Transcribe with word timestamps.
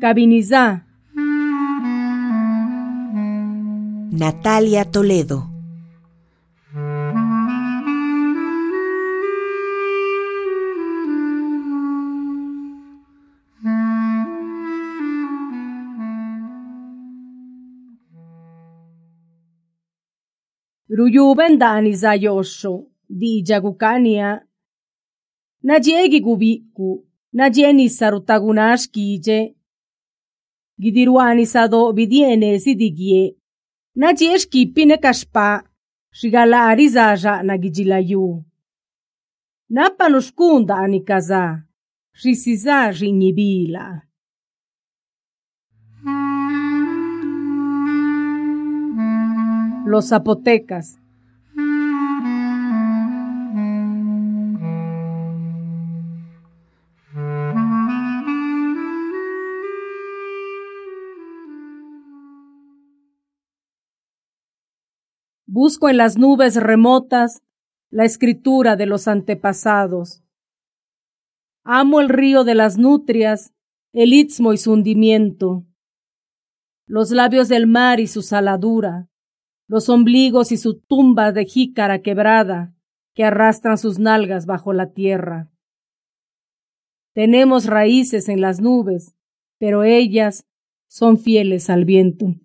Cabinizá. 0.00 0.80
Natalia 4.10 4.84
Toledo. 4.86 5.44
Ruyubendani 20.88 21.92
zayosho, 21.92 22.86
di 23.08 23.42
jagukania. 23.42 24.40
Najegi 25.62 26.20
gubiku, 26.20 27.04
najeni 27.32 27.90
sarutagunashkije. 27.90 29.59
Gidiruani 30.80 31.46
sado 31.46 31.92
bidiene 31.92 32.58
sidigie. 32.58 33.36
Najeshki 33.96 34.66
pine 34.74 34.96
kashpa, 34.96 35.62
shigalari 36.12 36.88
zaja 36.88 37.42
nagijilayu. 37.42 38.44
Napa 39.68 40.08
nushkunda 40.08 40.76
anikaza, 40.76 41.62
shisiza 42.12 42.92
jinyibila. 42.92 44.02
Los 49.86 50.08
zapotecas. 50.08 50.99
Busco 65.52 65.88
en 65.88 65.96
las 65.96 66.16
nubes 66.16 66.54
remotas 66.54 67.42
la 67.90 68.04
escritura 68.04 68.76
de 68.76 68.86
los 68.86 69.08
antepasados. 69.08 70.22
Amo 71.64 71.98
el 71.98 72.08
río 72.08 72.44
de 72.44 72.54
las 72.54 72.78
nutrias, 72.78 73.52
el 73.92 74.12
istmo 74.12 74.52
y 74.52 74.58
su 74.58 74.70
hundimiento, 74.70 75.66
los 76.86 77.10
labios 77.10 77.48
del 77.48 77.66
mar 77.66 77.98
y 77.98 78.06
su 78.06 78.22
saladura, 78.22 79.08
los 79.66 79.88
ombligos 79.88 80.52
y 80.52 80.56
su 80.56 80.78
tumba 80.78 81.32
de 81.32 81.46
jícara 81.46 82.00
quebrada 82.00 82.72
que 83.16 83.24
arrastran 83.24 83.76
sus 83.76 83.98
nalgas 83.98 84.46
bajo 84.46 84.72
la 84.72 84.92
tierra. 84.92 85.50
Tenemos 87.12 87.66
raíces 87.66 88.28
en 88.28 88.40
las 88.40 88.60
nubes, 88.60 89.16
pero 89.58 89.82
ellas 89.82 90.46
son 90.86 91.18
fieles 91.18 91.70
al 91.70 91.84
viento. 91.84 92.36